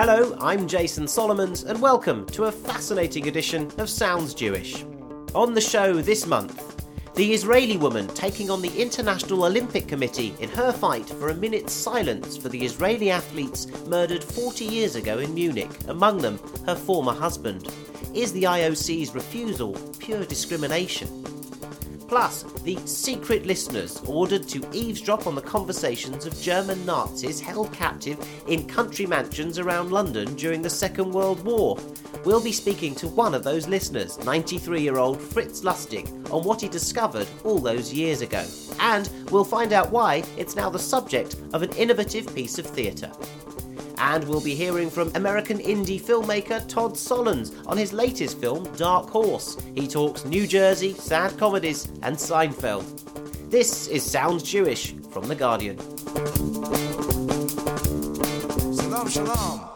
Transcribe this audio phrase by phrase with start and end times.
[0.00, 4.84] Hello, I'm Jason Solomons, and welcome to a fascinating edition of Sounds Jewish.
[5.34, 6.86] On the show this month,
[7.16, 11.72] the Israeli woman taking on the International Olympic Committee in her fight for a minute's
[11.72, 17.12] silence for the Israeli athletes murdered 40 years ago in Munich, among them her former
[17.12, 17.66] husband.
[18.14, 21.08] Is the IOC's refusal pure discrimination?
[22.08, 28.18] Plus, the secret listeners ordered to eavesdrop on the conversations of German Nazis held captive
[28.48, 31.78] in country mansions around London during the Second World War.
[32.24, 36.62] We'll be speaking to one of those listeners, 93 year old Fritz Lustig, on what
[36.62, 38.44] he discovered all those years ago.
[38.80, 43.12] And we'll find out why it's now the subject of an innovative piece of theatre.
[44.00, 49.10] And we'll be hearing from American indie filmmaker Todd Solondz on his latest film, Dark
[49.10, 49.56] Horse.
[49.74, 52.84] He talks New Jersey, sad comedies, and Seinfeld.
[53.50, 55.78] This is Sounds Jewish from The Guardian.
[58.76, 59.67] Shalom, shalom.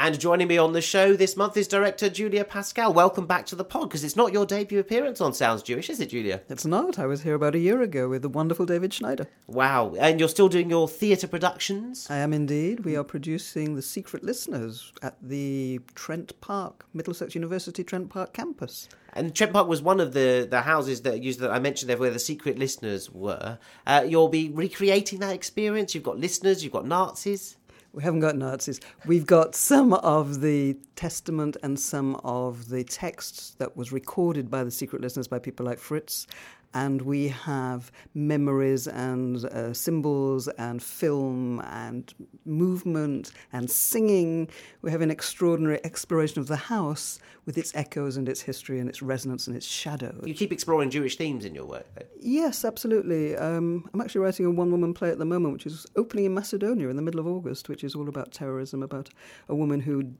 [0.00, 2.92] And joining me on the show this month is director Julia Pascal.
[2.92, 5.98] Welcome back to the pod because it's not your debut appearance on Sounds Jewish, is
[5.98, 6.40] it, Julia?
[6.48, 7.00] It's not.
[7.00, 9.26] I was here about a year ago with the wonderful David Schneider.
[9.48, 9.96] Wow.
[9.98, 12.06] And you're still doing your theatre productions?
[12.08, 12.84] I am indeed.
[12.84, 18.88] We are producing The Secret Listeners at the Trent Park, Middlesex University Trent Park campus.
[19.14, 21.96] And Trent Park was one of the, the houses that used that I mentioned there
[21.96, 23.58] where the secret listeners were.
[23.84, 25.92] Uh, you'll be recreating that experience.
[25.92, 27.56] You've got listeners, you've got Nazis.
[27.98, 28.78] We haven't got Nazis.
[29.06, 34.62] We've got some of the testament and some of the texts that was recorded by
[34.62, 36.28] the secret listeners by people like Fritz.
[36.74, 42.12] And we have memories and uh, symbols and film and
[42.44, 44.48] movement and singing.
[44.82, 48.88] We have an extraordinary exploration of the house with its echoes and its history and
[48.88, 50.20] its resonance and its shadow.
[50.24, 52.04] You keep exploring Jewish themes in your work, though.
[52.20, 53.36] Yes, absolutely.
[53.36, 56.34] Um, I'm actually writing a one woman play at the moment, which is opening in
[56.34, 59.08] Macedonia in the middle of August, which is all about terrorism, about
[59.48, 60.12] a woman who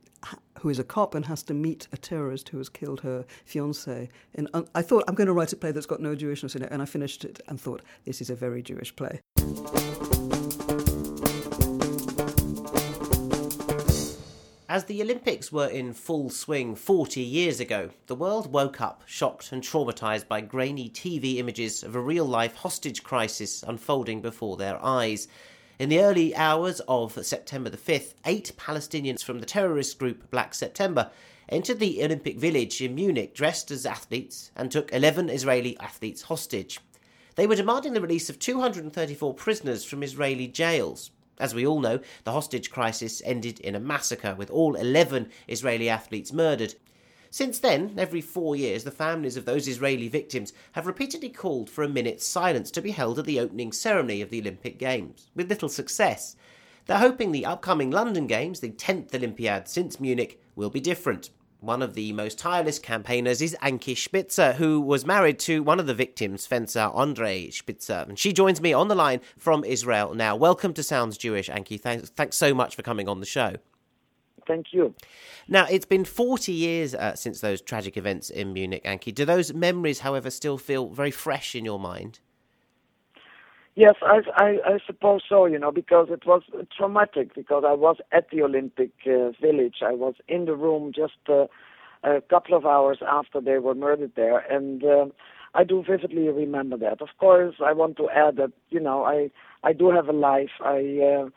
[0.61, 4.09] who is a cop and has to meet a terrorist who has killed her fiance.
[4.35, 6.71] And I thought I'm going to write a play that's got no Jewishness in it,
[6.71, 9.21] and I finished it and thought this is a very Jewish play.
[14.71, 19.51] As the Olympics were in full swing 40 years ago, the world woke up shocked
[19.51, 24.83] and traumatised by grainy TV images of a real life hostage crisis unfolding before their
[24.85, 25.27] eyes.
[25.79, 30.55] In the early hours of September the 5th, eight Palestinians from the terrorist group Black
[30.55, 31.11] September
[31.49, 36.81] entered the Olympic Village in Munich dressed as athletes and took 11 Israeli athletes hostage.
[37.37, 41.11] They were demanding the release of 234 prisoners from Israeli jails.
[41.39, 45.89] As we all know, the hostage crisis ended in a massacre, with all 11 Israeli
[45.89, 46.75] athletes murdered.
[47.31, 51.85] Since then, every four years, the families of those Israeli victims have repeatedly called for
[51.85, 55.49] a minute's silence to be held at the opening ceremony of the Olympic Games, with
[55.49, 56.37] little success.
[56.87, 61.31] They're hoping the upcoming London Games, the 10th Olympiad since Munich, will be different.
[61.61, 65.89] One of the most tireless campaigners is Ankie Spitzer, who was married to one of
[65.89, 68.05] the victims, fencer Andre Spitzer.
[68.09, 70.37] And she joins me on the line from Israel now.
[70.37, 71.77] Welcome to Sounds Jewish, Ankie.
[71.77, 73.57] Thanks, thanks so much for coming on the show.
[74.47, 74.95] Thank you.
[75.49, 79.11] Now, it's been 40 years uh, since those tragic events in Munich, Ankie.
[79.11, 82.21] Do those memories, however, still feel very fresh in your mind?
[83.79, 86.43] Yes, I, I, I suppose so, you know, because it was
[86.77, 89.77] traumatic, because I was at the Olympic uh, Village.
[89.87, 91.47] I was in the room just uh,
[92.03, 95.07] a couple of hours after they were murdered there, and uh,
[95.55, 97.01] I do vividly remember that.
[97.01, 99.31] Of course, I want to add that, you know, I,
[99.63, 100.51] I do have a life.
[100.61, 101.29] I, uh,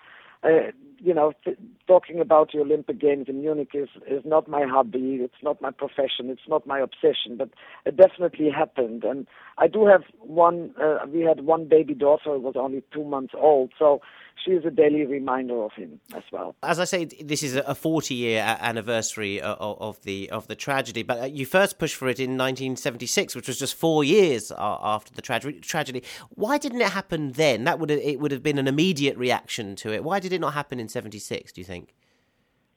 [0.43, 0.71] I
[1.03, 1.57] you know, th-
[1.87, 5.19] talking about the Olympic Games in Munich is, is not my hobby.
[5.21, 6.29] It's not my profession.
[6.29, 7.37] It's not my obsession.
[7.37, 7.49] But
[7.85, 9.03] it definitely happened.
[9.03, 10.73] And I do have one.
[10.81, 13.71] Uh, we had one baby daughter who was only two months old.
[13.79, 14.01] So
[14.43, 16.55] she is a daily reminder of him as well.
[16.63, 21.03] As I say, this is a 40 year anniversary of the of the tragedy.
[21.03, 25.13] But uh, you first pushed for it in 1976, which was just four years after
[25.13, 26.03] the tragedy.
[26.29, 27.63] Why didn't it happen then?
[27.65, 30.03] That would have, it would have been an immediate reaction to it.
[30.03, 31.51] Why did it not happen in 76?
[31.51, 31.93] Do you think?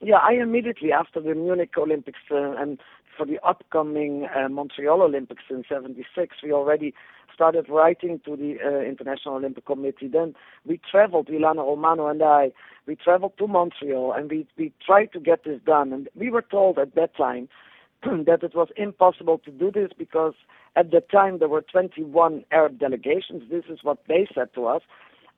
[0.00, 2.78] Yeah, I immediately after the Munich Olympics uh, and
[3.17, 6.94] for the upcoming uh, Montreal Olympics in '76, we already
[7.34, 10.08] started writing to the uh, International Olympic Committee.
[10.08, 10.34] Then
[10.64, 12.52] we traveled, Ilana Romano and I,
[12.86, 15.92] we traveled to Montreal and we, we tried to get this done.
[15.92, 17.48] And we were told at that time
[18.02, 20.34] that it was impossible to do this because
[20.76, 23.42] at that time there were 21 Arab delegations.
[23.50, 24.82] This is what they said to us.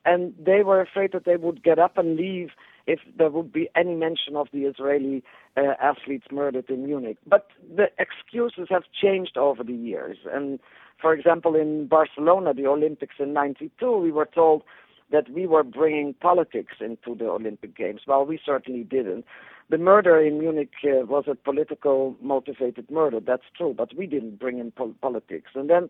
[0.05, 2.49] And they were afraid that they would get up and leave
[2.87, 5.23] if there would be any mention of the Israeli
[5.57, 7.17] uh, athletes murdered in Munich.
[7.27, 10.17] But the excuses have changed over the years.
[10.33, 10.59] And
[10.99, 14.63] for example, in Barcelona, the Olympics in 92, we were told
[15.11, 18.01] that we were bringing politics into the Olympic Games.
[18.07, 19.25] Well, we certainly didn't.
[19.69, 24.39] The murder in Munich uh, was a political motivated murder, that's true, but we didn't
[24.39, 25.51] bring in pol- politics.
[25.55, 25.89] And then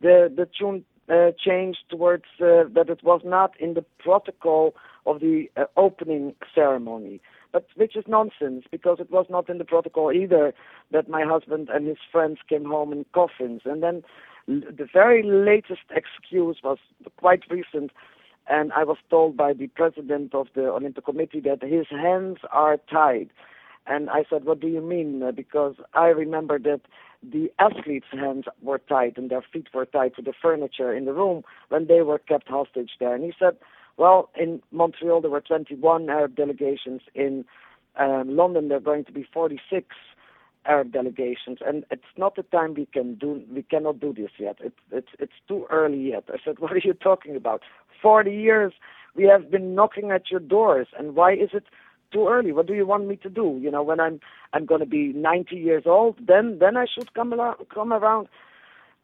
[0.00, 4.74] the, the tune uh, changed towards uh, that it was not in the protocol
[5.04, 7.20] of the uh, opening ceremony,
[7.52, 10.52] but which is nonsense because it was not in the protocol either
[10.90, 13.62] that my husband and his friends came home in coffins.
[13.64, 14.02] And then
[14.46, 16.78] the very latest excuse was
[17.16, 17.90] quite recent,
[18.48, 22.78] and I was told by the president of the Olympic Committee that his hands are
[22.90, 23.30] tied.
[23.86, 25.22] And I said, What do you mean?
[25.22, 26.80] Uh, because I remember that
[27.22, 31.12] the athletes' hands were tied and their feet were tied to the furniture in the
[31.12, 33.14] room when they were kept hostage there.
[33.14, 33.56] And he said,
[33.96, 37.02] Well, in Montreal there were 21 Arab delegations.
[37.14, 37.44] In
[37.98, 39.86] um, London there are going to be 46
[40.66, 43.42] Arab delegations, and it's not the time we can do.
[43.52, 44.56] We cannot do this yet.
[44.60, 46.24] It's it's it's too early yet.
[46.28, 47.62] I said, what are you talking about?
[48.02, 48.72] Forty years
[49.14, 51.64] we have been knocking at your doors, and why is it
[52.12, 52.52] too early?
[52.52, 53.58] What do you want me to do?
[53.62, 54.20] You know, when I'm
[54.52, 58.28] I'm going to be 90 years old, then then I should come around, come around.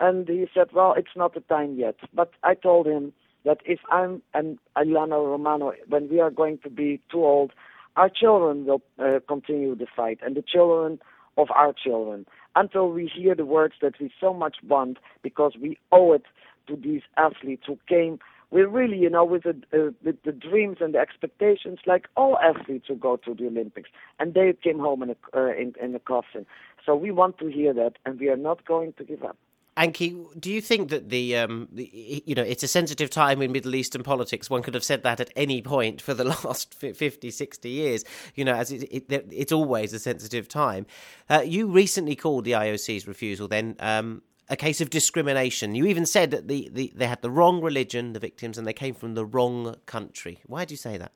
[0.00, 1.96] And he said, well, it's not the time yet.
[2.12, 3.12] But I told him
[3.44, 7.52] that if I'm and Ilana Romano, when we are going to be too old,
[7.96, 10.98] our children will uh, continue the fight, and the children
[11.36, 15.78] of our children until we hear the words that we so much want because we
[15.90, 16.24] owe it
[16.66, 18.18] to these athletes who came
[18.52, 22.38] with really, you know, with the, uh, with the dreams and the expectations like all
[22.38, 23.90] athletes who go to the Olympics,
[24.20, 26.46] and they came home in a uh, in, in a coffin.
[26.84, 29.36] So we want to hear that, and we are not going to give up.
[29.74, 33.52] Ankie, do you think that the, um, the, you know, it's a sensitive time in
[33.52, 34.50] Middle Eastern politics?
[34.50, 38.04] One could have said that at any point for the last 50, 60 years,
[38.34, 40.84] you know, as it, it, it's always a sensitive time.
[41.30, 44.20] Uh, you recently called the IOC's refusal then um,
[44.52, 45.74] a case of discrimination.
[45.74, 48.74] You even said that the, the, they had the wrong religion, the victims, and they
[48.74, 50.40] came from the wrong country.
[50.46, 51.12] Why do you say that?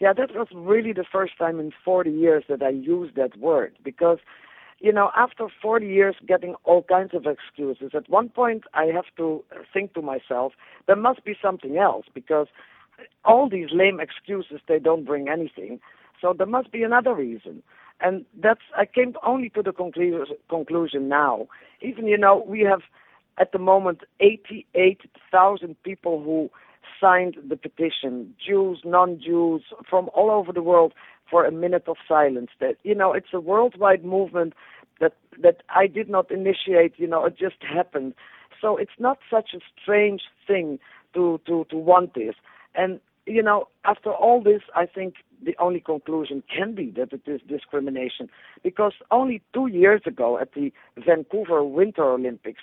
[0.00, 3.76] Yeah, that was really the first time in 40 years that I used that word
[3.84, 4.18] because
[4.82, 9.04] you know, after 40 years getting all kinds of excuses, at one point I have
[9.18, 9.44] to
[9.74, 10.54] think to myself,
[10.86, 12.46] there must be something else because
[13.26, 15.80] all these lame excuses, they don't bring anything.
[16.18, 17.62] So there must be another reason.
[18.02, 21.48] And that's, I came only to the conclu- conclusion now.
[21.82, 22.80] Even, you know, we have
[23.38, 26.50] at the moment 88,000 people who
[27.00, 30.92] signed the petition, Jews, non-Jews, from all over the world
[31.30, 32.50] for a minute of silence.
[32.60, 34.52] That you know, it's a worldwide movement
[35.00, 36.94] that that I did not initiate.
[36.98, 38.14] You know, it just happened.
[38.60, 40.78] So it's not such a strange thing
[41.14, 42.34] to to to want this.
[42.74, 45.14] And you know, after all this, I think
[45.44, 48.28] the only conclusion can be that it is discrimination,
[48.62, 52.62] because only two years ago at the Vancouver Winter Olympics,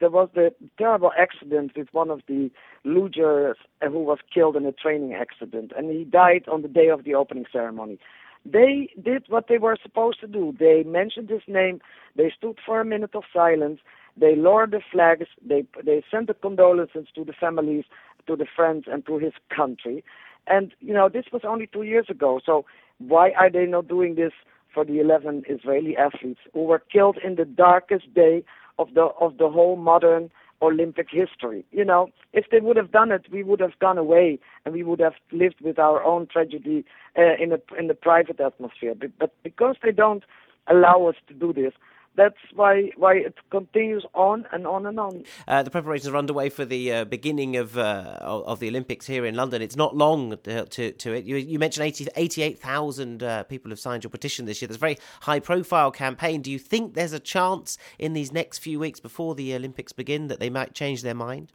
[0.00, 2.50] there was the terrible accident with one of the
[2.86, 7.04] lugers who was killed in a training accident, and he died on the day of
[7.04, 7.98] the opening ceremony.
[8.44, 10.54] They did what they were supposed to do.
[10.58, 11.80] They mentioned his name.
[12.16, 13.80] They stood for a minute of silence.
[14.16, 15.26] They lowered the flags.
[15.44, 17.84] They they sent the condolences to the families,
[18.28, 20.04] to the friends, and to his country.
[20.46, 22.40] And you know this was only two years ago.
[22.44, 22.64] So
[22.98, 24.32] why are they not doing this
[24.72, 28.44] for the 11 Israeli athletes who were killed in the darkest day
[28.78, 30.30] of the of the whole modern
[30.60, 31.64] Olympic history.
[31.70, 34.82] You know, if they would have done it, we would have gone away and we
[34.82, 36.84] would have lived with our own tragedy
[37.16, 38.94] uh, in a in the private atmosphere.
[38.98, 40.24] But, but because they don't
[40.66, 41.72] allow us to do this,
[42.18, 45.24] that's why why it continues on and on and on.
[45.46, 49.24] Uh, the preparations are underway for the uh, beginning of uh, of the Olympics here
[49.24, 49.62] in London.
[49.62, 51.24] It's not long to to, to it.
[51.24, 54.66] You, you mentioned 80, 88,000 uh, people have signed your petition this year.
[54.66, 56.42] There's a very high profile campaign.
[56.42, 60.26] Do you think there's a chance in these next few weeks before the Olympics begin
[60.26, 61.52] that they might change their mind?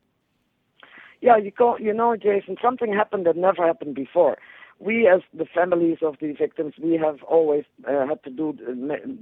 [1.21, 4.37] Yeah, you go, you know, Jason, something happened that never happened before
[4.83, 8.53] we as the families of the victims, we have always uh, had to do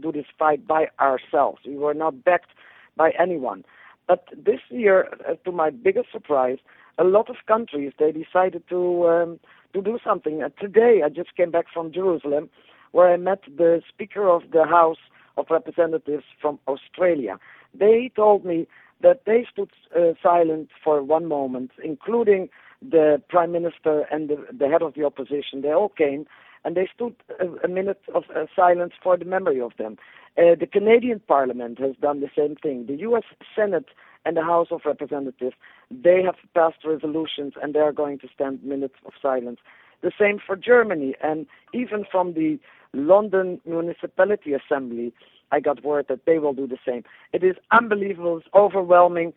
[0.01, 1.59] do this fight by ourselves.
[1.65, 2.51] We were not backed
[2.97, 3.63] by anyone.
[4.07, 6.57] But this year, uh, to my biggest surprise,
[6.97, 9.39] a lot of countries they decided to um,
[9.73, 10.41] to do something.
[10.41, 12.49] Uh, today, I just came back from Jerusalem,
[12.91, 15.01] where I met the Speaker of the House
[15.37, 17.39] of Representatives from Australia.
[17.73, 18.67] They told me
[19.01, 22.49] that they stood uh, silent for one moment, including
[22.81, 26.25] the prime minister and the, the head of the opposition, they all came
[26.63, 29.97] and they stood a, a minute of uh, silence for the memory of them.
[30.37, 32.85] Uh, the Canadian Parliament has done the same thing.
[32.87, 33.23] The U.S.
[33.55, 33.87] Senate
[34.25, 35.55] and the House of Representatives,
[35.89, 39.59] they have passed resolutions and they are going to stand minutes of silence.
[40.01, 42.59] The same for Germany, and even from the
[42.93, 45.13] London Municipality Assembly,
[45.51, 47.03] I got word that they will do the same.
[47.33, 48.37] It is unbelievable.
[48.37, 49.33] It's overwhelming.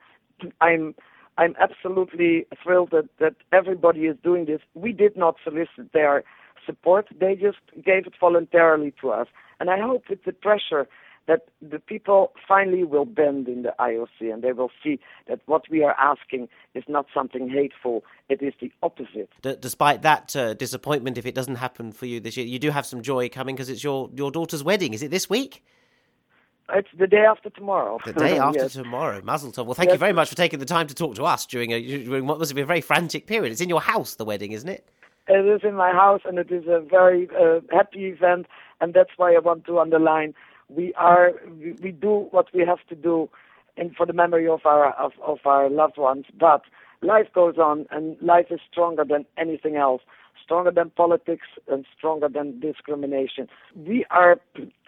[0.60, 0.94] I'm
[1.38, 4.60] I'm absolutely thrilled that, that everybody is doing this.
[4.74, 6.24] We did not solicit their
[6.64, 9.28] support, they just gave it voluntarily to us.
[9.60, 10.88] And I hope with the pressure
[11.26, 15.62] that the people finally will bend in the IOC and they will see that what
[15.70, 19.30] we are asking is not something hateful, it is the opposite.
[19.42, 22.70] D- despite that uh, disappointment, if it doesn't happen for you this year, you do
[22.70, 24.92] have some joy coming because it's your, your daughter's wedding.
[24.92, 25.64] Is it this week?
[26.72, 27.98] It's the day after tomorrow.
[28.04, 28.72] The day after yes.
[28.72, 29.20] tomorrow.
[29.22, 29.66] Mazel tov.
[29.66, 29.94] Well, thank Yes.
[29.94, 32.38] you very much for taking the time to talk to us during, a, during what
[32.38, 33.52] must have been a very frantic period.
[33.52, 34.88] It's in your house, the wedding, isn't it?
[35.28, 38.46] It is in my house, and it is a very uh, happy event,
[38.80, 40.34] and that's why I want to underline
[40.68, 43.28] we are we, we do what we have to do,
[43.76, 46.26] in for the memory of our of, of our loved ones.
[46.38, 46.62] But
[47.02, 50.02] life goes on, and life is stronger than anything else,
[50.42, 53.48] stronger than politics, and stronger than discrimination.
[53.76, 54.38] We are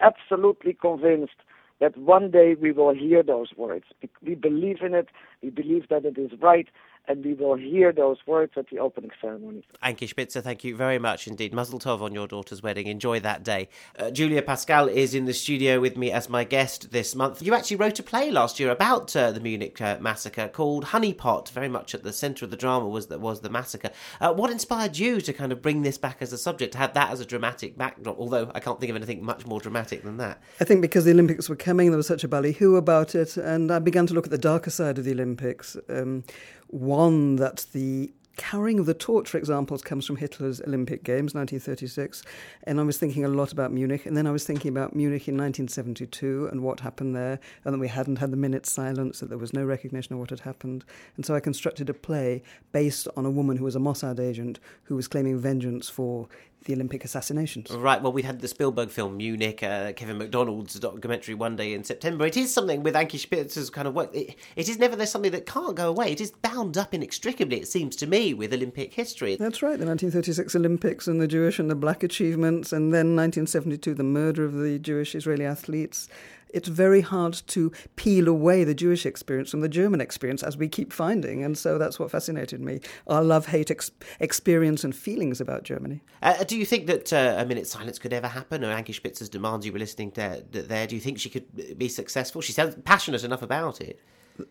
[0.01, 1.35] absolutely convinced
[1.79, 3.85] that one day we will hear those words.
[4.21, 5.09] We believe in it.
[5.41, 6.67] We believe that it is right,
[7.07, 9.65] and we will hear those words at the opening ceremony.
[9.81, 11.53] Ankie Spitzer, thank you very much indeed.
[11.53, 12.87] Mazel tov on your daughter's wedding.
[12.87, 13.69] Enjoy that day.
[13.97, 17.41] Uh, Julia Pascal is in the studio with me as my guest this month.
[17.41, 21.49] You actually wrote a play last year about uh, the Munich uh, massacre called Honeypot.
[21.49, 23.91] Very much at the centre of the drama was that was the massacre.
[24.19, 26.93] Uh, what inspired you to kind of bring this back as a subject, to have
[26.93, 28.19] that as a dramatic backdrop?
[28.19, 30.41] Although I can't think of anything much more dramatic than that.
[30.59, 33.71] I think because the Olympics were coming, there was such a ballyhoo about it, and
[33.71, 35.77] I began to look at the darker side of the Olympics.
[35.89, 36.23] Um,
[36.67, 42.23] one that the carrying of the torch, for example, comes from Hitler's Olympic Games, 1936.
[42.63, 44.05] And I was thinking a lot about Munich.
[44.05, 47.79] And then I was thinking about Munich in 1972 and what happened there, and that
[47.79, 50.85] we hadn't had the minute silence, that there was no recognition of what had happened.
[51.17, 54.59] And so I constructed a play based on a woman who was a Mossad agent
[54.83, 56.27] who was claiming vengeance for
[56.65, 57.71] the Olympic assassinations.
[57.71, 61.83] Right, well, we had the Spielberg film Munich, uh, Kevin MacDonald's documentary one day in
[61.83, 62.25] September.
[62.25, 64.13] It is something with Ankie Spitzer's kind of work.
[64.13, 66.11] It, it is nevertheless something that can't go away.
[66.11, 69.37] It is bound up inextricably, it seems to me, with Olympic history.
[69.37, 73.93] That's right, the 1936 Olympics and the Jewish and the black achievements, and then 1972,
[73.93, 76.09] the murder of the Jewish Israeli athletes.
[76.49, 80.67] It's very hard to peel away the Jewish experience from the German experience, as we
[80.67, 81.43] keep finding.
[81.43, 86.01] And so that's what fascinated me our love hate ex- experience and feelings about Germany.
[86.21, 89.29] Uh, do you think that uh, a minute's silence could ever happen, or Ankie Spitzer's
[89.29, 90.87] demands you were listening to there?
[90.87, 92.41] Do you think she could be successful?
[92.41, 93.99] She sounds passionate enough about it.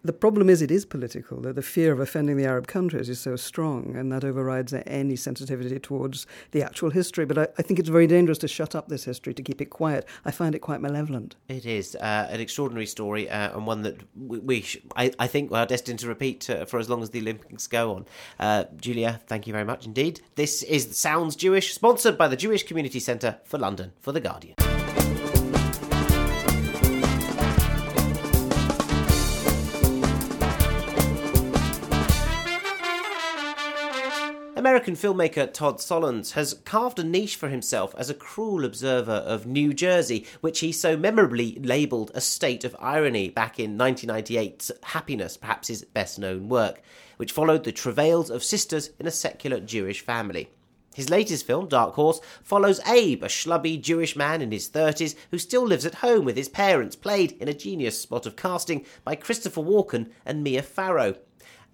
[0.02, 1.40] The problem is, it is political.
[1.40, 5.16] The, the fear of offending the Arab countries is so strong, and that overrides any
[5.16, 7.24] sensitivity towards the actual history.
[7.24, 9.66] But I, I think it's very dangerous to shut up this history, to keep it
[9.66, 10.06] quiet.
[10.24, 11.36] I find it quite malevolent.
[11.48, 15.26] It is uh, an extraordinary story, uh, and one that we, we sh- I, I,
[15.26, 18.06] think, are destined to repeat uh, for as long as the Olympics go on.
[18.38, 20.20] Uh, Julia, thank you very much indeed.
[20.34, 24.56] This is Sounds Jewish, sponsored by the Jewish Community Centre for London, for The Guardian.
[34.66, 39.46] American filmmaker Todd Solondz has carved a niche for himself as a cruel observer of
[39.46, 45.36] New Jersey, which he so memorably labelled a state of irony back in 1998's Happiness,
[45.36, 46.82] perhaps his best known work,
[47.16, 50.48] which followed the travails of sisters in a secular Jewish family.
[50.96, 55.38] His latest film, Dark Horse, follows Abe, a schlubby Jewish man in his 30s who
[55.38, 59.14] still lives at home with his parents, played in a genius spot of casting by
[59.14, 61.14] Christopher Walken and Mia Farrow.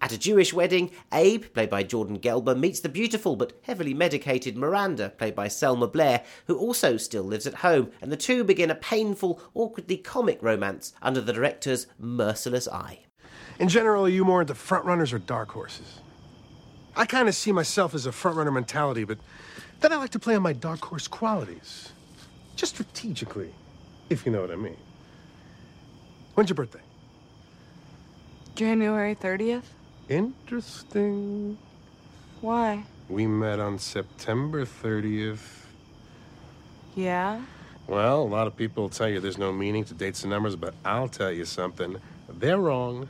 [0.03, 4.57] At a Jewish wedding, Abe, played by Jordan Gelber, meets the beautiful but heavily medicated
[4.57, 8.69] Miranda, played by Selma Blair, who also still lives at home, and the two begin
[8.69, 13.05] a painful, awkwardly comic romance under the director's merciless eye.
[13.59, 16.01] In general, are you more into frontrunners or dark horses?
[16.97, 19.19] I kind of see myself as a frontrunner mentality, but
[19.79, 21.93] then I like to play on my dark horse qualities.
[22.57, 23.53] Just strategically,
[24.09, 24.75] if you know what I mean.
[26.33, 26.81] When's your birthday?
[28.55, 29.63] January 30th?
[30.09, 31.57] Interesting.
[32.41, 32.83] Why?
[33.09, 35.65] We met on September 30th.
[36.95, 37.41] Yeah?
[37.87, 40.73] Well, a lot of people tell you there's no meaning to dates and numbers, but
[40.85, 41.97] I'll tell you something.
[42.29, 43.09] They're wrong.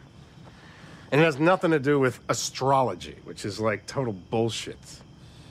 [1.11, 4.79] And it has nothing to do with astrology, which is like total bullshit.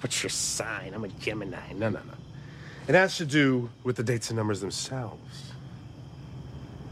[0.00, 0.92] What's your sign?
[0.94, 1.72] I'm a Gemini.
[1.74, 2.14] No, no, no.
[2.88, 5.52] It has to do with the dates and numbers themselves.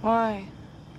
[0.02, 0.46] Why?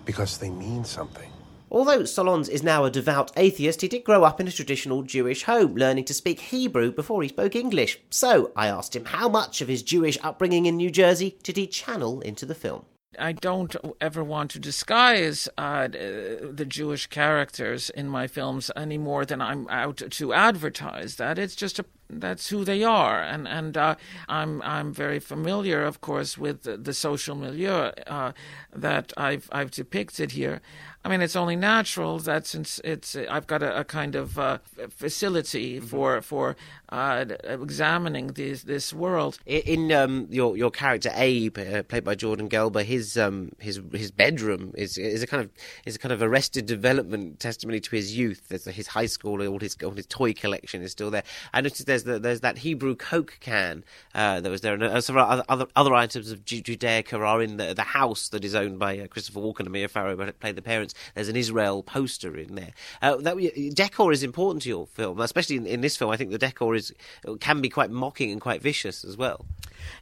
[0.03, 1.30] Because they mean something.
[1.73, 5.43] Although Solondz is now a devout atheist, he did grow up in a traditional Jewish
[5.43, 7.97] home, learning to speak Hebrew before he spoke English.
[8.09, 11.67] So I asked him how much of his Jewish upbringing in New Jersey did he
[11.67, 12.83] channel into the film.
[13.17, 19.25] I don't ever want to disguise uh, the Jewish characters in my films any more
[19.25, 21.39] than I'm out to advertise that.
[21.39, 21.85] It's just a
[22.19, 23.95] that's who they are, and and uh,
[24.27, 28.31] I'm I'm very familiar, of course, with the, the social milieu uh,
[28.75, 30.61] that I've I've depicted here.
[31.03, 34.59] I mean, it's only natural that since it's I've got a, a kind of uh,
[34.89, 35.87] facility Mm-hmm.
[35.87, 36.55] for for
[36.89, 39.39] uh, examining this this world.
[39.45, 44.11] In um, your your character Abe, uh, played by Jordan Gelber, his um, his his
[44.11, 45.49] bedroom is is a kind of
[45.85, 48.49] is a kind of arrested development testimony to his youth.
[48.49, 51.23] There's his high school, all his all his toy collection is still there.
[51.53, 55.01] I noticed there's the, there's that Hebrew Coke can uh, that was there, and uh,
[55.01, 58.55] some other other, other items of Ju- Judaica are in the the house that is
[58.55, 60.93] owned by uh, Christopher Walken and Mia Farrow, but played the parents.
[61.15, 62.73] There's an Israel poster in there.
[63.01, 63.37] Uh, that
[63.73, 66.11] decor is important to your film, especially in, in this film.
[66.11, 66.93] I think the decor is
[67.39, 69.45] can be quite mocking and quite vicious as well.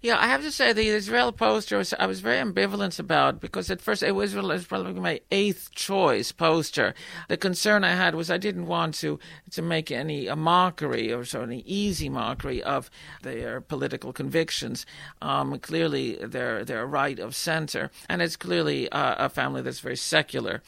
[0.01, 3.69] Yeah, I have to say the Israel poster was, I was very ambivalent about because
[3.71, 6.93] at first it was, it was probably my eighth choice poster.
[7.27, 9.19] The concern I had was I didn't want to
[9.51, 12.89] to make any a mockery or so any easy mockery of
[13.23, 14.85] their political convictions.
[15.21, 19.97] Um, clearly, they're they're right of center, and it's clearly uh, a family that's very
[19.97, 20.61] secular.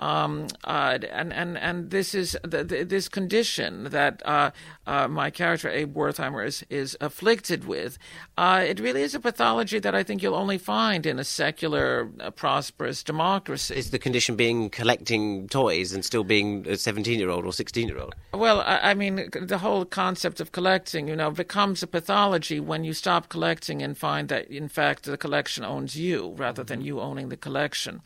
[0.00, 4.50] Um, uh, and and and this is the, the, this condition that uh,
[4.86, 7.98] uh, my character Abe Wertheimer is is afflicted with.
[8.36, 12.10] Uh, it really is a pathology that I think you'll only find in a secular,
[12.20, 13.74] uh, prosperous democracy.
[13.76, 18.14] Is the condition being collecting toys and still being a seventeen-year-old or sixteen-year-old?
[18.32, 22.84] Well, I, I mean, the whole concept of collecting, you know, becomes a pathology when
[22.84, 27.00] you stop collecting and find that, in fact, the collection owns you rather than you
[27.00, 28.00] owning the collection.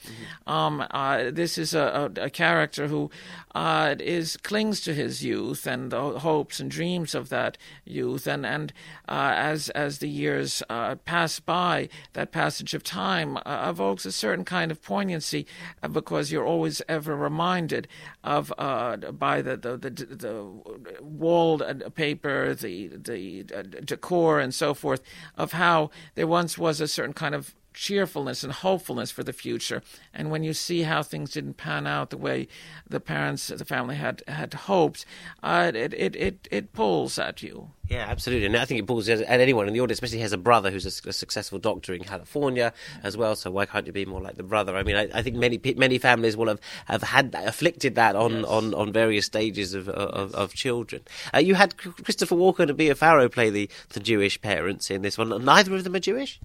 [0.47, 3.11] Um, uh, this is a, a, a character who
[3.55, 8.47] uh, is clings to his youth and the hopes and dreams of that youth, and
[8.47, 8.73] and
[9.09, 14.13] uh, as as the years uh, pass by, that passage of time uh, evokes a
[14.13, 15.47] certain kind of poignancy
[15.83, 17.87] uh, because you're always ever reminded
[18.25, 21.63] of by the the, the the walled
[21.95, 23.43] paper, the the
[23.85, 25.03] decor, and so forth,
[25.37, 29.83] of how there once was a certain kind of cheerfulness and hopefulness for the future.
[30.13, 32.49] And when you see how things didn't pan out the way
[32.89, 35.05] the parents, the family had had hoped,
[35.43, 37.71] uh, it, it it it pulls at you.
[37.93, 38.47] Yeah, absolutely.
[38.47, 40.87] And I think it pulls at anyone in the audience, especially has a brother who's
[40.87, 43.37] a, a successful doctor in California as well.
[43.37, 44.75] So why can't you be more like the brother?
[44.77, 48.17] I mean, I, I think many many families will have, have had that, afflicted that
[48.17, 51.03] on, on, on various stages of of, of children.
[51.35, 55.19] Uh, you had Christopher Walken and Mia Farrow play the, the Jewish parents in this
[55.19, 55.45] one.
[55.45, 56.41] Neither of them are Jewish.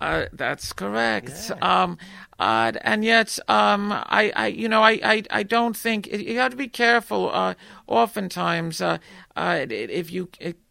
[0.00, 1.52] Uh, that's correct.
[1.62, 1.98] Um,
[2.40, 6.50] uh, and yet, um, I, I, you know, I, I, I don't think you have
[6.50, 7.30] to be careful.
[7.32, 7.54] Uh,
[7.86, 8.98] oftentimes, uh,
[9.36, 10.28] uh, if you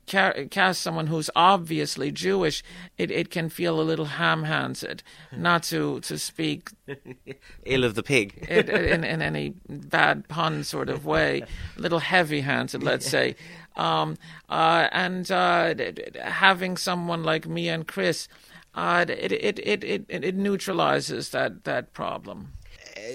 [0.08, 2.64] cast someone who's obviously Jewish,
[2.98, 5.04] it, it can feel a little ham-handed,
[5.36, 6.72] not to, to speak
[7.66, 11.44] ill of the pig in, in, in any bad pun sort of way,
[11.78, 13.36] a little heavy-handed, let's say.
[13.76, 14.18] Um,
[14.50, 15.76] uh, and uh,
[16.24, 18.28] having someone like me and Chris,
[18.74, 22.54] uh, it, it, it, it, it neutralizes that, that problem.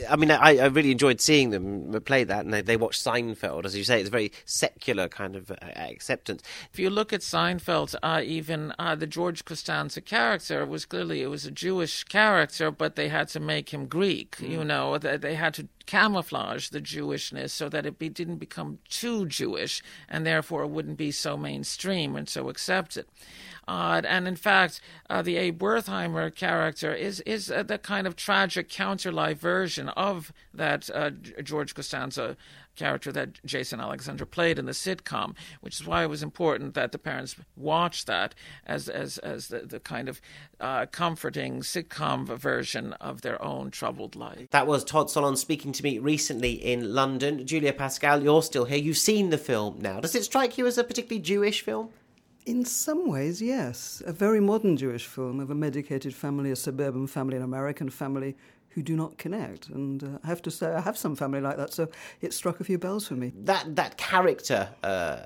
[0.08, 3.64] I mean, I, I really enjoyed seeing them play that, and they, they watched Seinfeld,
[3.64, 4.00] as you say.
[4.00, 6.42] It's a very secular kind of uh, acceptance.
[6.72, 11.28] If you look at Seinfeld, uh, even uh, the George Costanza character was clearly it
[11.28, 14.36] was a Jewish character, but they had to make him Greek.
[14.36, 14.48] Mm.
[14.48, 18.78] You know, they, they had to camouflage the Jewishness so that it be, didn't become
[18.88, 23.06] too Jewish, and therefore wouldn't be so mainstream and so accepted.
[23.68, 28.16] Uh, and in fact, uh, the Abe Wertheimer character is is uh, the kind of
[28.16, 31.10] tragic counterlife version of that uh,
[31.42, 32.36] George Costanza
[32.76, 36.92] character that Jason Alexander played in the sitcom, which is why it was important that
[36.92, 38.34] the parents watch that
[38.66, 40.20] as as as the, the kind of
[40.60, 44.48] uh, comforting sitcom version of their own troubled life.
[44.50, 47.46] That was Todd Solondz speaking to me recently in London.
[47.46, 48.78] Julia Pascal, you're still here.
[48.78, 50.00] You've seen the film now.
[50.00, 51.90] Does it strike you as a particularly Jewish film?
[52.44, 54.02] In some ways, yes.
[54.04, 58.36] A very modern Jewish film of a medicated family, a suburban family, an American family
[58.74, 59.68] who do not connect.
[59.68, 61.88] And uh, I have to say, I have some family like that, so
[62.20, 63.32] it struck a few bells for me.
[63.44, 65.18] That that character uh,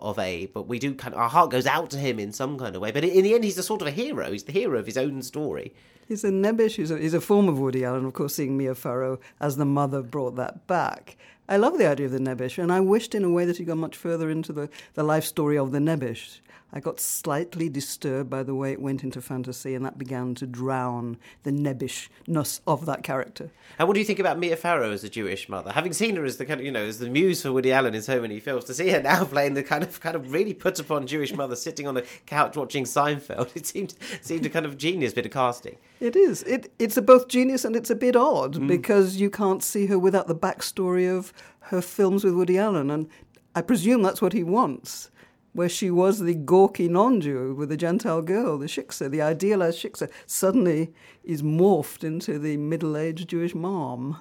[0.00, 2.58] of Abe, but we do kind of, our heart goes out to him in some
[2.58, 2.90] kind of way.
[2.90, 4.30] But in the end, he's a sort of a hero.
[4.30, 5.72] He's the hero of his own story.
[6.06, 6.76] He's a nebbish.
[6.76, 8.04] He's a, he's a form of Woody Allen.
[8.04, 11.16] Of course, seeing Mia Farrow as the mother brought that back.
[11.50, 13.64] I love the idea of the nebbish, and I wished in a way that he
[13.64, 16.40] got much further into the, the life story of the nebbish.
[16.70, 20.46] I got slightly disturbed by the way it went into fantasy, and that began to
[20.46, 23.50] drown the nebbishness of that character.
[23.78, 25.72] And what do you think about Mia Farrow as a Jewish mother?
[25.72, 27.94] Having seen her as the kind of you know as the muse for Woody Allen
[27.94, 30.52] in so many films, to see her now playing the kind of kind of really
[30.52, 34.66] put upon Jewish mother sitting on a couch watching Seinfeld, it seemed seemed a kind
[34.66, 35.76] of genius bit of casting.
[36.00, 36.42] It is.
[36.42, 38.68] It it's a both genius and it's a bit odd mm.
[38.68, 43.08] because you can't see her without the backstory of her films with Woody Allen, and
[43.54, 45.10] I presume that's what he wants
[45.58, 50.08] where she was the gawky non-Jew with the Gentile girl, the shiksa, the idealized shiksa,
[50.24, 50.92] suddenly
[51.24, 54.20] is morphed into the middle-aged Jewish mom.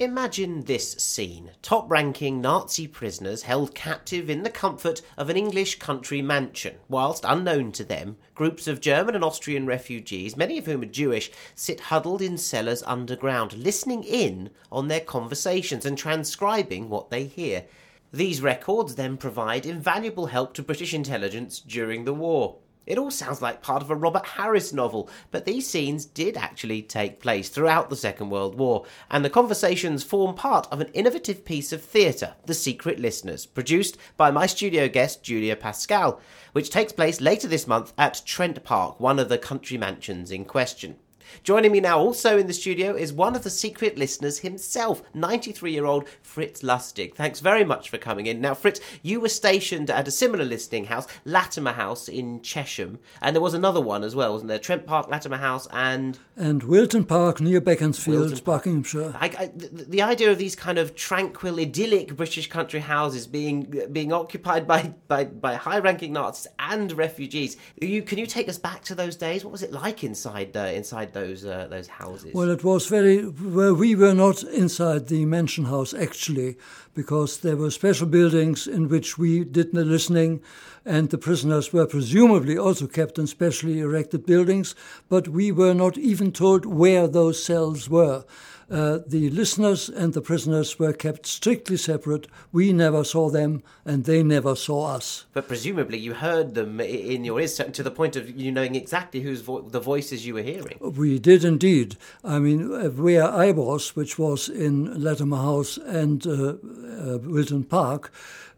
[0.00, 1.50] Imagine this scene.
[1.60, 7.22] Top ranking Nazi prisoners held captive in the comfort of an English country mansion, whilst,
[7.28, 11.80] unknown to them, groups of German and Austrian refugees, many of whom are Jewish, sit
[11.80, 17.66] huddled in cellars underground, listening in on their conversations and transcribing what they hear.
[18.10, 22.56] These records then provide invaluable help to British intelligence during the war.
[22.90, 26.82] It all sounds like part of a Robert Harris novel, but these scenes did actually
[26.82, 31.44] take place throughout the Second World War, and the conversations form part of an innovative
[31.44, 36.92] piece of theatre, The Secret Listeners, produced by my studio guest Julia Pascal, which takes
[36.92, 40.96] place later this month at Trent Park, one of the country mansions in question.
[41.42, 45.72] Joining me now also in the studio is one of the secret listeners himself, 93
[45.72, 47.14] year old Fritz Lustig.
[47.14, 48.40] Thanks very much for coming in.
[48.40, 53.34] Now, Fritz, you were stationed at a similar listening house, Latimer House in Chesham, and
[53.34, 54.58] there was another one as well, wasn't there?
[54.58, 56.18] Trent Park, Latimer House, and.
[56.36, 59.14] And Wilton Park near Beaconsfield, Wilton Buckinghamshire.
[59.18, 63.72] I, I, the, the idea of these kind of tranquil, idyllic British country houses being
[63.92, 67.56] being occupied by, by, by high-ranking Nazis and refugees.
[67.80, 69.44] You, can you take us back to those days?
[69.44, 72.34] What was it like inside uh, inside those uh, those houses?
[72.34, 73.26] Well, it was very.
[73.26, 76.56] Well, we were not inside the mansion house actually,
[76.94, 80.40] because there were special buildings in which we did the listening,
[80.84, 84.74] and the prisoners were presumably also kept in specially erected buildings,
[85.08, 88.24] but we were not even told where those cells were.
[88.70, 92.28] Uh, the listeners and the prisoners were kept strictly separate.
[92.52, 95.26] We never saw them, and they never saw us.
[95.32, 99.20] but presumably you heard them in your ears to the point of you knowing exactly
[99.20, 100.78] whose vo- the voices you were hearing.
[100.80, 101.96] We did indeed.
[102.22, 107.64] I mean, uh, where I was, which was in Latimer House and uh, uh, Wilton
[107.64, 108.12] Park,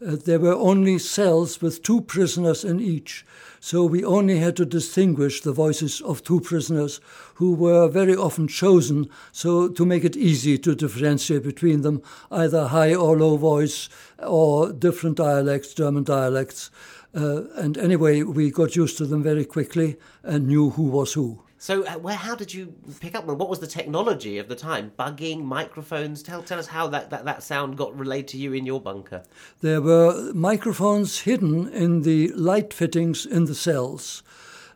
[0.07, 3.25] uh, there were only cells with two prisoners in each.
[3.64, 7.01] So we only had to distinguish the voices of two prisoners
[7.35, 12.66] who were very often chosen so to make it easy to differentiate between them, either
[12.66, 16.72] high or low voice or different dialects, German dialects.
[17.14, 21.44] Uh, and anyway, we got used to them very quickly and knew who was who.
[21.62, 23.25] So, uh, where how did you pick up?
[23.25, 24.90] What was the technology of the time?
[24.98, 26.20] Bugging, microphones.
[26.20, 29.22] Tell tell us how that, that, that sound got relayed to you in your bunker.
[29.61, 34.25] There were microphones hidden in the light fittings in the cells.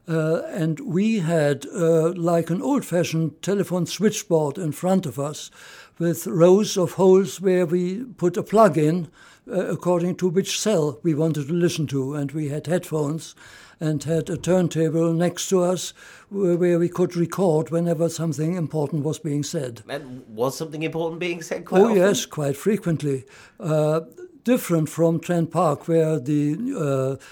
[0.06, 5.50] Uh, and we had uh, like an old fashioned telephone switchboard in front of us
[5.98, 9.08] with rows of holes where we put a plug in
[9.50, 12.14] uh, according to which cell we wanted to listen to.
[12.14, 13.34] And we had headphones
[13.80, 15.92] and had a turntable next to us
[16.30, 19.82] where, we could record whenever something important was being said.
[19.88, 21.96] And was something important being said quite Oh, often?
[21.96, 23.24] yes, quite frequently.
[23.60, 24.00] Uh,
[24.44, 27.22] different from Trent Park, where the uh,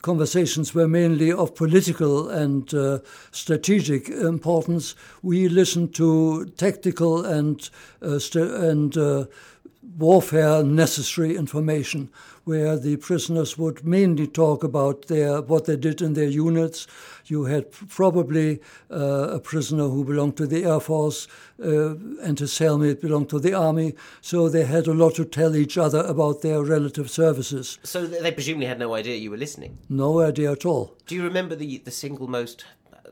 [0.00, 2.98] conversations were mainly of political and uh,
[3.30, 4.94] strategic importance.
[5.22, 7.68] We listened to tactical and
[8.00, 9.26] uh, st- and uh,
[9.98, 12.08] warfare necessary information,
[12.44, 16.86] where the prisoners would mainly talk about their what they did in their units.
[17.26, 21.28] You had probably uh, a prisoner who belonged to the Air Force,
[21.62, 25.54] uh, and his cellmate belonged to the Army, so they had a lot to tell
[25.56, 27.78] each other about their relative services.
[27.82, 29.78] So they presumably had no idea you were listening.
[29.88, 30.96] No idea at all.
[31.06, 32.64] Do you remember the the single most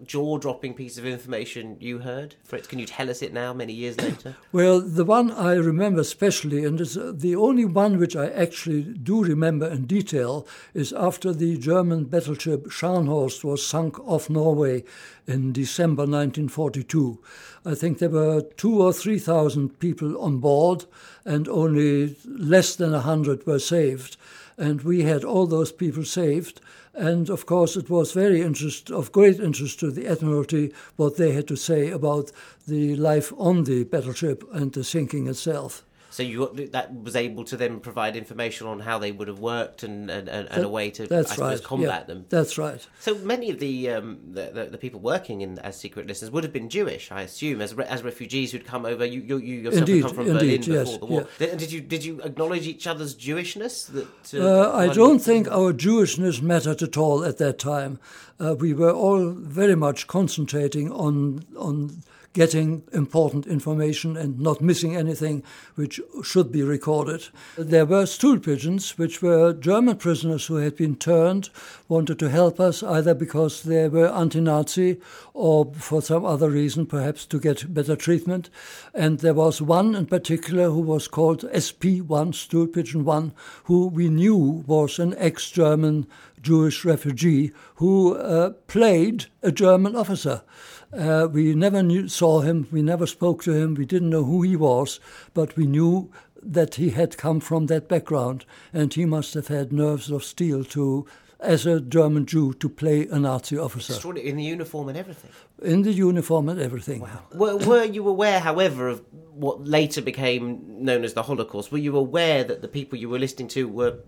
[0.05, 2.35] jaw dropping piece of information you heard?
[2.45, 4.37] Fritz, can you tell us it now, many years later?
[4.53, 8.83] Well, the one I remember especially, and it's uh, the only one which I actually
[8.83, 14.83] do remember in detail, is after the German battleship Scharnhorst was sunk off Norway
[15.27, 17.21] in December 1942.
[17.65, 20.87] I think there were two or three thousand people on board,
[21.25, 24.17] and only less than a hundred were saved.
[24.57, 26.61] And we had all those people saved.
[26.95, 31.33] And of course, it was very interest, of great interest to the Admiralty what they
[31.33, 32.33] had to say about
[32.67, 35.85] the life on the battleship and the sinking itself.
[36.11, 39.83] So you that was able to then provide information on how they would have worked
[39.85, 41.65] and and, and, and a way to I That's suppose right.
[41.65, 42.27] combat yeah, them.
[42.29, 42.85] That's right.
[42.99, 46.43] So many of the, um, the, the the people working in as secret listeners would
[46.45, 49.05] have been Jewish, I assume, as re- as refugees who'd come over.
[49.05, 51.29] You you, you yourself Indeed, had come from indeed, Berlin yes, before the war.
[51.39, 51.55] yeah.
[51.55, 53.87] Did, you did you acknowledge each other's Jewishness?
[53.87, 57.99] That Uh, I don't think our Jewishness mattered at all at that time.
[58.41, 64.95] Uh, we were all very much concentrating on on getting important information and not missing
[64.95, 65.43] anything
[65.75, 67.29] which should be recorded.
[67.59, 71.51] There were stool pigeons, which were German prisoners who had been turned,
[71.89, 75.01] wanted to help us either because they were anti Nazi
[75.35, 78.49] or for some other reason, perhaps to get better treatment.
[78.95, 83.33] And there was one in particular who was called SP 1, Stool Pigeon 1,
[83.65, 86.07] who we knew was an ex German
[86.41, 90.43] Jewish refugee who uh, played a German officer.
[90.93, 94.43] Uh, we never knew, saw him, we never spoke to him, we didn't know who
[94.43, 94.99] he was,
[95.35, 96.11] but we knew
[96.43, 100.65] that he had come from that background, and he must have had nerves of steel
[100.65, 101.07] to,
[101.39, 103.95] as a German Jew, to play a Nazi officer.
[104.19, 105.31] In the uniform and everything.
[105.63, 107.07] In the uniform and everything.
[107.35, 111.71] Were, were you aware, however, of what later became known as the Holocaust?
[111.71, 114.01] Were you aware that the people you were listening to were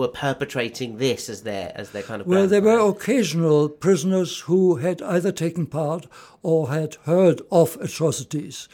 [0.00, 4.76] were perpetrating this as their as their kind of Well, there were occasional prisoners who
[4.76, 6.06] had either taken part
[6.42, 8.68] or had heard of atrocities.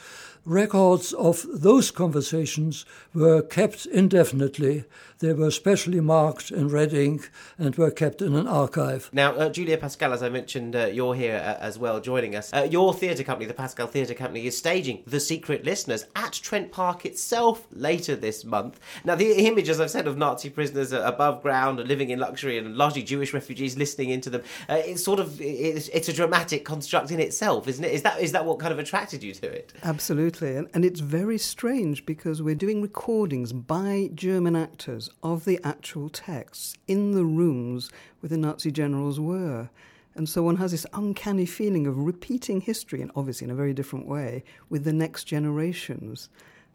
[0.45, 4.85] Records of those conversations were kept indefinitely.
[5.19, 9.09] They were specially marked in red ink and were kept in an archive.
[9.15, 12.53] Now, uh, Julia Pascal, as I mentioned, uh, you're here uh, as well, joining us.
[12.53, 16.71] Uh, your theatre company, the Pascal Theatre Company, is staging The Secret Listeners at Trent
[16.71, 18.79] Park itself later this month.
[19.05, 22.19] Now, the image, as I've said, of Nazi prisoners uh, above ground and living in
[22.19, 26.13] luxury and largely Jewish refugees listening into them, uh, it's sort of it's, it's a
[26.13, 27.93] dramatic construct in itself, isn't it?
[27.93, 29.73] Is that is that what kind of attracted you to it?
[29.83, 30.57] Absolutely.
[30.57, 36.09] And, and it's very strange because we're doing recordings by German actors of the actual
[36.09, 37.91] texts in the rooms
[38.21, 39.69] where the Nazi generals were.
[40.15, 43.75] And so one has this uncanny feeling of repeating history, and obviously in a very
[43.75, 46.31] different way, with the next generations.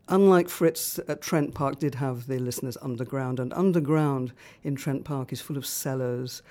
[0.08, 5.32] Unlike Fritz at Trent Park did have the listeners underground, and underground in Trent Park
[5.32, 6.42] is full of cellars,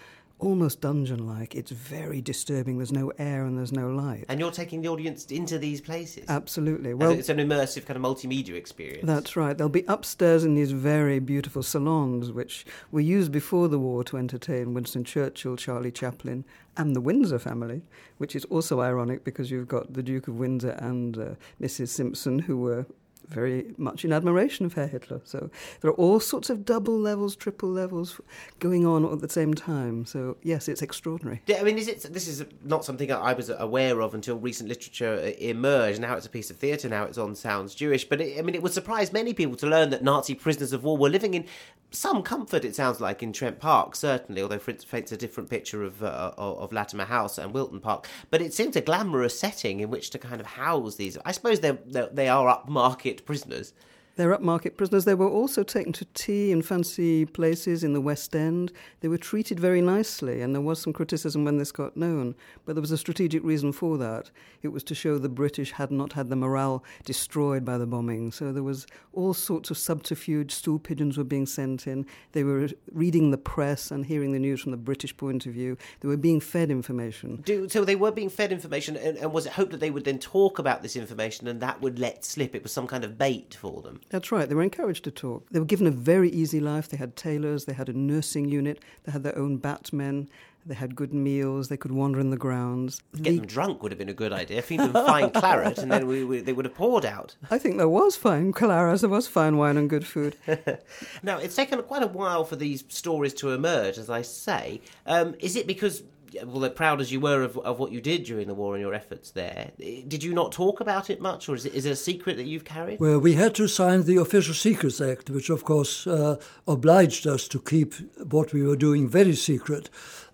[0.41, 1.55] almost dungeon like.
[1.55, 2.79] It's very disturbing.
[2.79, 4.25] There's no air and there's no light.
[4.29, 6.25] And you're taking the audience into these places.
[6.29, 6.95] Absolutely.
[6.95, 9.07] Well, it's an immersive kind of multimedia experience.
[9.07, 9.57] That's right.
[9.57, 14.17] They'll be upstairs in these very beautiful salons, which were used before the war to
[14.17, 16.45] entertain Winston Churchill, Charlie Chaplin,
[16.77, 17.83] and the Windsor family,
[18.19, 21.89] which is also ironic because you've got the Duke of Windsor and uh, Mrs.
[21.89, 22.87] Simpson, who were
[23.31, 25.21] very much in admiration of Herr Hitler.
[25.25, 28.21] So there are all sorts of double levels, triple levels
[28.59, 30.05] going on at the same time.
[30.05, 31.43] So, yes, it's extraordinary.
[31.59, 32.03] I mean, is it?
[32.13, 36.01] This is not something I was aware of until recent literature uh, emerged.
[36.01, 36.89] Now it's a piece of theatre.
[36.89, 38.05] Now it's on Sounds Jewish.
[38.05, 40.85] But it, I mean, it would surprise many people to learn that Nazi prisoners of
[40.85, 41.47] war were living in
[41.91, 42.65] some comfort.
[42.65, 44.43] It sounds like in Trent Park, certainly.
[44.43, 48.09] Although Fritz paints a different picture of uh, of Latimer House and Wilton Park.
[48.31, 51.17] But it seems a glamorous setting in which to kind of house these.
[51.25, 51.79] I suppose they're
[52.13, 53.73] they are upmarket prisoners.
[54.17, 55.05] They're upmarket prisoners.
[55.05, 58.73] They were also taken to tea in fancy places in the West End.
[59.01, 62.35] They were treated very nicely, and there was some criticism when this got known.
[62.67, 64.31] But there was a strategic reason for that.
[64.63, 68.31] It was to show the British had not had the morale destroyed by the bombing.
[68.33, 70.53] So there was all sorts of subterfuge.
[70.53, 72.05] Stool pigeons were being sent in.
[72.33, 75.79] They were reading the press and hearing the news from the British point of view.
[76.01, 77.43] They were being fed information.
[77.47, 80.05] Do, so they were being fed information, and, and was it hoped that they would
[80.05, 82.55] then talk about this information, and that would let slip?
[82.55, 84.00] It was some kind of bait for them.
[84.09, 84.49] That's right.
[84.49, 85.47] They were encouraged to talk.
[85.51, 86.89] They were given a very easy life.
[86.89, 90.29] They had tailors, they had a nursing unit, they had their own batmen,
[90.67, 93.03] they had good meals, they could wander in the grounds.
[93.15, 94.61] Get The- them drunk would have been a good idea.
[94.63, 97.35] Feed them fine claret, and then we, we, they would have poured out.
[97.51, 99.01] I think there was fine claret.
[99.01, 100.37] there was fine wine and good food.
[101.23, 104.81] Now, it's taken quite a while for these stories to emerge, as I say.
[105.07, 106.03] Um, is it because,
[106.45, 108.95] well, proud as you were of, of what you did during the war and your
[108.95, 111.97] efforts there, did you not talk about it much, or is it, is it a
[111.97, 113.01] secret that you've carried?
[113.01, 117.49] Well, we had to sign the Official Secrets Act, which of course uh, obliged us
[117.49, 117.95] to keep
[118.31, 119.91] what we were doing very secret.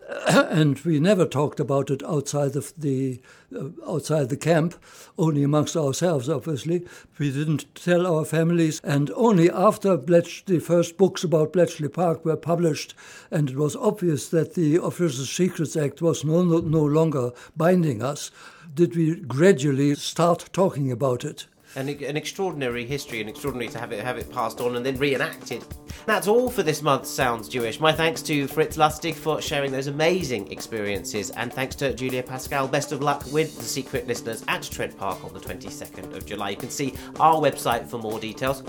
[0.28, 3.20] and we never talked about it outside of the
[3.56, 4.74] uh, outside the camp,
[5.18, 6.28] only amongst ourselves.
[6.28, 6.86] Obviously,
[7.18, 12.24] we didn't tell our families, and only after Bletch, the first books about Bletchley Park
[12.24, 12.94] were published,
[13.30, 18.02] and it was obvious that the Official Secrets Act was no, no, no longer binding
[18.02, 18.30] us,
[18.74, 21.46] did we gradually start talking about it.
[21.74, 24.98] An, an extraordinary history, and extraordinary to have it have it passed on and then
[24.98, 25.64] reenacted.
[26.04, 27.80] That's all for this month's Sounds Jewish.
[27.80, 32.68] My thanks to Fritz Lustig for sharing those amazing experiences, and thanks to Julia Pascal.
[32.68, 36.50] Best of luck with the Secret Listeners at Trent Park on the 22nd of July.
[36.50, 38.62] You can see our website for more details.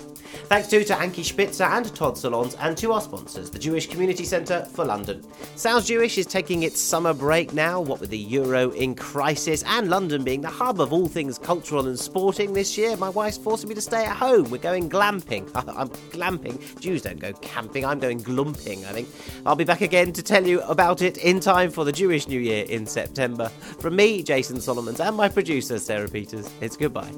[0.45, 4.23] Thanks too to Ankie Spitzer and Todd Solondz, and to our sponsors, the Jewish Community
[4.23, 5.23] Centre for London.
[5.55, 9.89] Sounds Jewish is taking its summer break now, what with the Euro in crisis and
[9.89, 12.95] London being the hub of all things cultural and sporting this year.
[12.97, 14.49] My wife's forcing me to stay at home.
[14.49, 15.49] We're going glamping.
[15.55, 16.79] I'm glamping.
[16.79, 17.86] Jews don't go camping.
[17.86, 19.10] I'm going glumping, I think.
[19.45, 22.39] I'll be back again to tell you about it in time for the Jewish New
[22.39, 23.49] Year in September.
[23.80, 27.12] From me, Jason Solomons, and my producer, Sarah Peters, it's goodbye.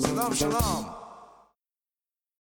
[0.00, 0.99] Shalom, shalom.